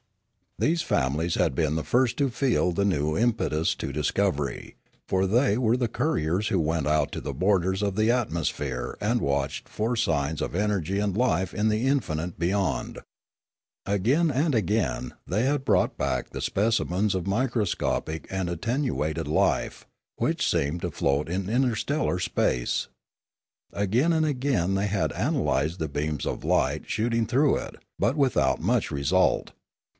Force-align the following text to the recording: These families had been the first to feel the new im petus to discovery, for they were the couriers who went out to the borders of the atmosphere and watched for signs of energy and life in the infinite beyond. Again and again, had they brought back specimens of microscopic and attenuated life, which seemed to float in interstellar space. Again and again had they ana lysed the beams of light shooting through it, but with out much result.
These 0.57 0.81
families 0.81 1.35
had 1.35 1.55
been 1.55 1.75
the 1.75 1.83
first 1.83 2.17
to 2.17 2.29
feel 2.29 2.71
the 2.71 2.85
new 2.85 3.15
im 3.17 3.33
petus 3.33 3.75
to 3.77 3.91
discovery, 3.91 4.75
for 5.07 5.25
they 5.27 5.57
were 5.59 5.77
the 5.77 5.87
couriers 5.87 6.47
who 6.49 6.59
went 6.59 6.85
out 6.87 7.11
to 7.13 7.21
the 7.21 7.33
borders 7.35 7.81
of 7.83 7.95
the 7.95 8.11
atmosphere 8.11 8.97
and 8.99 9.21
watched 9.21 9.69
for 9.69 9.95
signs 9.95 10.41
of 10.41 10.53
energy 10.53 10.97
and 10.99 11.17
life 11.17 11.53
in 11.53 11.69
the 11.69 11.87
infinite 11.87 12.37
beyond. 12.39 12.99
Again 13.85 14.29
and 14.29 14.53
again, 14.53 15.13
had 15.27 15.45
they 15.57 15.57
brought 15.57 15.97
back 15.97 16.27
specimens 16.39 17.13
of 17.15 17.25
microscopic 17.27 18.27
and 18.29 18.49
attenuated 18.49 19.27
life, 19.27 19.85
which 20.17 20.47
seemed 20.47 20.81
to 20.81 20.91
float 20.91 21.29
in 21.29 21.49
interstellar 21.49 22.19
space. 22.19 22.87
Again 23.71 24.13
and 24.13 24.25
again 24.27 24.75
had 24.77 25.11
they 25.11 25.15
ana 25.15 25.39
lysed 25.41 25.77
the 25.77 25.89
beams 25.89 26.25
of 26.27 26.43
light 26.43 26.87
shooting 26.87 27.25
through 27.27 27.57
it, 27.57 27.75
but 27.97 28.15
with 28.15 28.35
out 28.37 28.59
much 28.61 28.91
result. 28.91 29.51